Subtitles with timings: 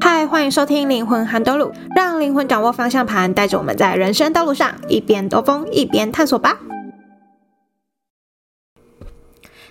[0.00, 6.58] 嗨，欢迎收听灵魂涵兜路，让灵魂掌握方向盘，带着我们在人生道路上一边兜风一边探索吧。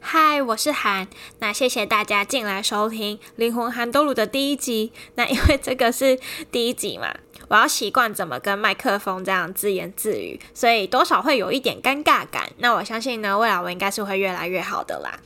[0.00, 1.08] 嗨，我是韩，
[1.40, 4.92] 那谢谢大家进来收听灵魂涵兜路的第一集。
[5.14, 6.18] 那因为这个是
[6.50, 7.14] 第一集嘛，
[7.48, 12.50] 我要习惯怎么跟麦克风这样自言自语，所以多少会有一点尴尬感。
[12.58, 15.18] 那我相信呢，未来我应该是会越来越好的啦。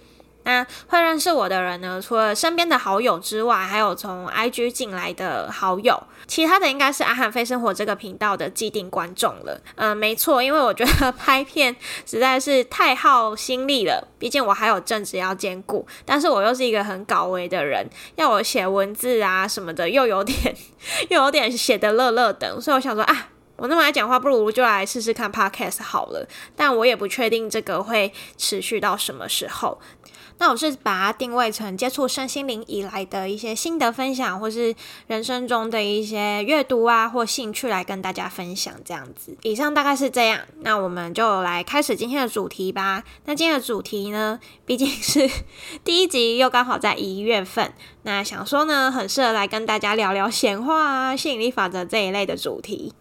[0.45, 9.61] 那会认识我的人呢，除了身边的好友之外，还有从 IG 进来的好友，其他的应该是阿汉飞生活这个频道的既定观众了。
[9.77, 11.75] 嗯，没错，因为我觉得拍片
[12.07, 17.87] 实在是太耗心力了，毕竟我还有正职要兼顾，但是我又是一个很搞维的人，
[18.17, 20.57] 要我写文字啊什么的，又有点
[21.11, 23.30] 又有点写的乐乐的，所以我想说啊，
[23.61, 26.27] 我那么爱讲话，不如就来试试看 Podcast 好了。
[26.57, 29.79] 但我也不确定这个会持续到什么时候。
[30.39, 34.75] 那我是把它定位成接触身心灵以来的一些心得分享，或是
[35.07, 39.37] 人生中的一些阅读啊或兴趣来跟大家分享这样子。
[39.43, 43.05] 以上大概是这样，那我们就来开始今天的主题吧。
[43.27, 45.31] 那今天的主题呢，毕竟是
[45.85, 52.95] 第一集，又刚好在一月份，那想说呢，很适合来跟大家聊聊显化啊、吸引力法则这一类的主题。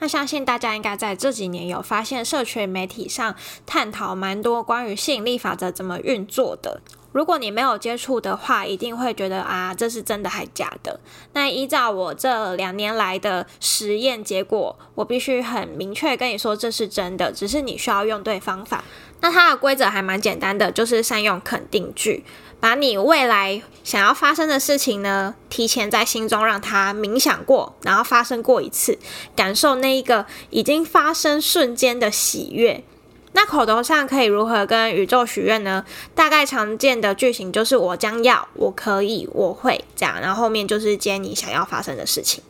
[0.00, 3.34] 那相信大家应该在这几年有发现，社群媒体上
[3.64, 6.80] 探讨蛮多关于吸引力法则怎么运作的。
[7.12, 11.00] 如果你没有接触的话，一定会觉得啊，这是真的还假的？
[11.32, 18.84] 那依照我这两年来的实验结果，我必须很明确跟你说，这是真的，只是你需要用对方法。
[19.20, 22.24] 那它的规则还蛮简单的，就是善用肯定句。
[22.58, 28.98] 把你未来想要发生的事情呢，提前在心中让它冥想过，然后发生过一次，
[29.34, 32.84] 感受那一个已经发生瞬间的喜悦。
[33.32, 35.86] 那口头上可以如何跟宇宙许愿呢？
[36.14, 42.42] 大概常见的句型就是“我将要”“我可以”“我会”这样，然后后面就是接你想要发生的事情。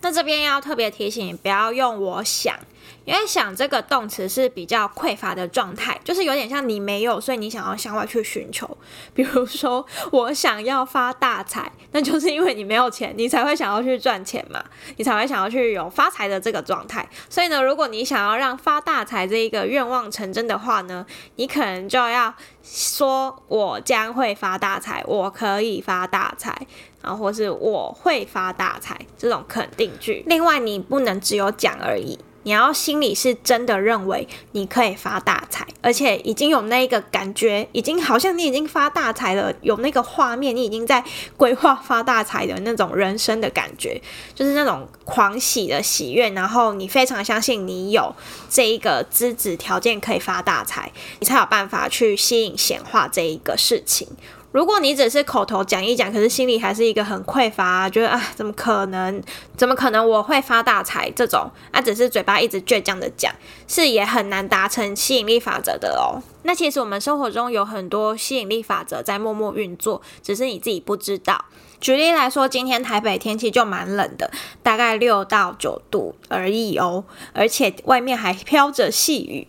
[0.00, 2.54] 那这边要特别提醒，不要用“我想”。
[3.04, 8.68] 因为想这个动词是比较匮乏的状态，就是有点像你没有，所以你想要向外去寻求。
[9.14, 14.62] 比如说，我想要发大财，那就是因为你没有钱，你才会想要去赚钱嘛，
[14.96, 17.06] 你才会想要去有发财的这个状态。
[17.30, 21.06] 所以呢，如果你想要让发大财这一个愿望成真的话呢，
[21.36, 26.54] 你可能就要说我将会发大财，我可以发大财，
[27.02, 30.24] 然后或是我会发大财这种肯定句。
[30.26, 32.18] 另外，你不能只有讲而已。
[32.44, 41.04] 你要心里是真的认为你可以发大财，而且已经有那个感觉，已经好像你已经发大财了，有那个画面，你已经在
[41.36, 44.00] 规划发大财的那种人生的感觉，
[44.34, 48.14] 就是那种狂喜的喜悦，然后你非常相信你有
[48.48, 54.08] 这一个资质条件可以发大财，你才有办法去吸引显化这一个事情。
[54.50, 59.22] 如果你只是口头讲一讲，可是心里还是一个很匮乏啊，觉得啊，怎么可能？
[59.56, 61.10] 怎么可能我会发大财？
[61.10, 63.30] 这种啊，只是嘴巴一直倔强的讲，
[63.68, 66.22] 是也很难达成吸引力法则的哦。
[66.44, 71.44] 那其实我们生活中有很多吸引力法则在默默运作，只是你自己不知道。
[71.78, 74.30] 举例来说，今天台北天气就蛮冷的，
[74.62, 77.04] 大概六到九度而已哦，
[77.34, 79.48] 而且外面还飘着细雨。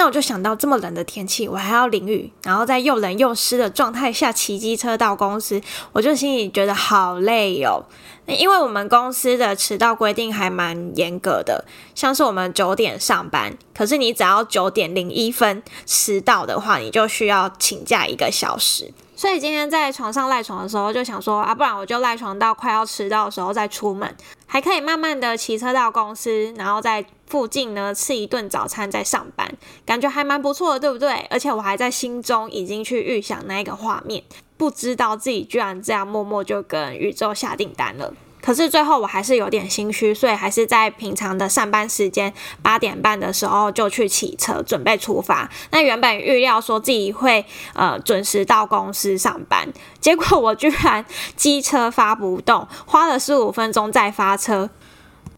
[0.00, 5.60] 那我就想到这么冷的天气，我还要淋雨，然后在又冷又湿的状态下骑机车到公司，
[5.92, 7.84] 我就心里觉得好累哟。
[8.26, 18.90] 因为我们公司的迟到规定还蛮严格的，像是我们九点上班，可是你只要九点零一分迟到的话，你就需要请假一个小时。
[19.14, 24.16] 所以今天在床上赖床的时候，就想说啊，不然我就赖床到快要迟到的时候再出门，
[24.46, 31.26] 还可以慢慢的骑车到公司，然后再附近呢吃一顿早餐再上班，感觉还蛮不错的，对不对？
[31.30, 34.24] 而且我还在心中已经去预想那一个画面，
[34.56, 38.12] 不知道自己居然这样默默就跟宇宙下订单了。
[38.42, 42.32] 可是最后我还是有点心虚，所以还是在平常的上班时间
[42.62, 45.48] 八点半的时候就去骑车准备出发。
[45.70, 49.68] 那原本预料说自己会呃准时到公司上班，
[50.00, 51.04] 结果我居然
[51.36, 54.70] 机车发不动，花了十五分钟再发车。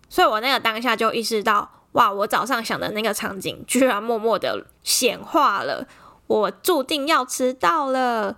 [0.08, 5.86] 所以我那个当下就意识到，哇，我早上想的那个场景居然默默的显化了，
[6.26, 8.36] 我注定要迟到了。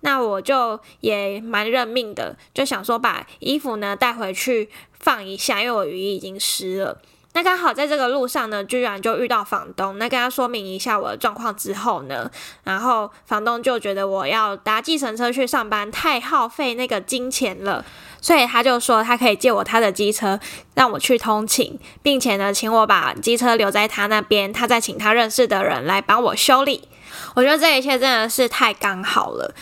[0.00, 7.00] 那我就也蛮认命的，就想说把衣服呢带回去放一下，因为我雨衣已经湿了。
[7.34, 9.98] 那刚好在这个路上呢，居然就遇到房东。
[9.98, 12.30] 那跟他说明一下我的状况之后呢，
[12.62, 17.84] 然后房东就觉得我要搭计程车去上班太耗费那个金钱了，
[18.20, 20.38] 所以他就说他可以借我他的机车
[20.74, 26.88] 让我去通勤，并且呢，请我把机车留在他那边，他再请他认识的人来帮我修理。
[27.34, 29.52] 我觉得这一切真的是太刚好了。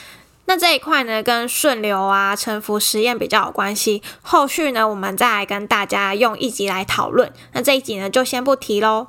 [0.52, 4.02] 那这一块呢，跟顺流啊、沉浮实验比较有关系。
[4.20, 7.32] 后续呢，我们再来跟大家用一集来讨论。
[7.54, 9.06] 那这一集呢，就先不提喽。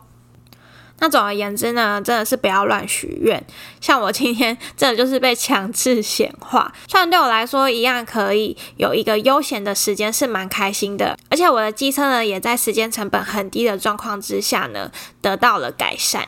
[0.99, 3.45] 那总而言之呢，真的是不要乱许愿。
[3.81, 11.17] 像我今天真的就是被强制显化，虽然对我来说一样可以有一个悠闲的时间，是蛮开心的。
[11.29, 14.89] 而且我的机车呢，也在时间成本很低的状况之下呢，
[15.21, 16.25] 得到了改善。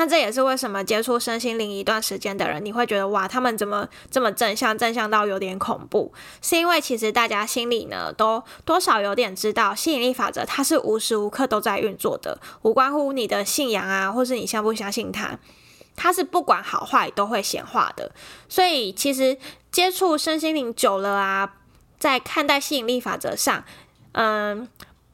[0.00, 6.10] 那这也是为什么接触身心灵一段时间的人，你会觉得哇，他们怎么这么正向，正向到有点恐怖？
[6.40, 15.38] 是因为其实大家心里呢，都多少有点知道吸引力法则，它是无时无刻都在运作的，无关乎你的信仰啊，或是你相不相信它，
[15.94, 18.10] 它是不管好坏都会显化的。
[18.48, 19.36] 所以其实
[19.70, 21.56] 接触身心灵久了啊，
[21.98, 23.62] 在看待吸引力法则上，
[24.12, 24.66] 嗯。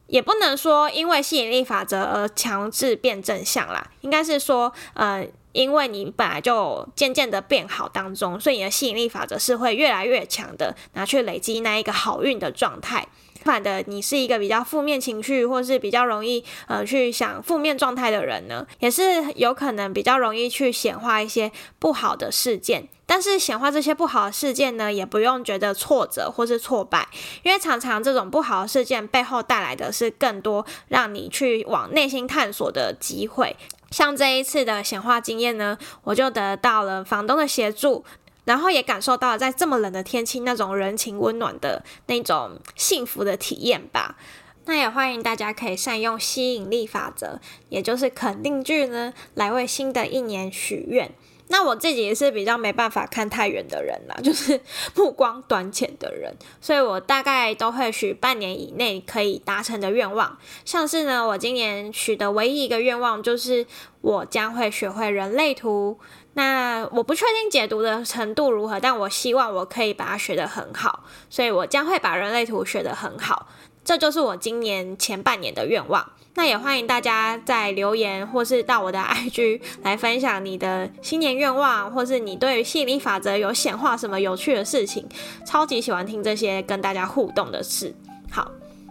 [0.07, 13.09] 也不能说因为吸引力法则而强制变正向啦，应该是说，呃，因为你本来就渐渐的变好当中，所以你的吸引力法则是会越来越强的，拿去累积那一个好运的状态。
[13.47, 19.03] 反的，你是一个比较负面情绪，或是比较容易呃去想负面状态的人呢，也是
[19.37, 22.89] 有可能比较容易去显化一些不好的事件。
[23.09, 27.07] 但是显化这些不好的事件呢，也不用觉得挫折或是挫败，
[27.45, 33.57] 因为常常这种不好的事件背后带来的是更多让你去往内心探索的机会。
[33.93, 38.05] 像这一次的显化经验呢，我就得到了房东的协助。
[38.47, 44.17] 然后也感受到了在这么冷的天气那种人情温暖的那种幸福的体验吧。
[44.65, 47.39] 那也欢迎大家可以善用吸引力法则，
[47.69, 51.13] 也就是肯定句呢，来为新的一年许愿。
[51.49, 54.61] 那我自己也是比较没办法看太远的人啦， 就是
[54.97, 60.37] 目光短浅的人，所以我大概都会许半年以内可以达成的愿望。
[60.65, 63.65] 像是呢，我今年许的唯一一个愿望就是
[64.01, 66.01] 我将会学会人类图。
[66.37, 73.49] 那我不确定解读的程度如何，但我希望我可以把它学得很好，所以我将会把人类图学得很好。
[73.83, 76.13] 这就是我今年前半年的愿望。
[76.35, 85.09] 那也欢迎大家在留言或是到我的 IG 来分享你的新年愿望，或是你对于吸引力法则有显化什么有趣的事情。
[85.47, 87.95] 超级喜欢听这些跟大家互动的事。
[88.31, 88.51] 好，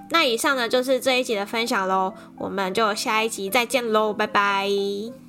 [0.10, 5.25] 那以上呢就是这一集的分享喽，我们就下一集再见喽，拜拜。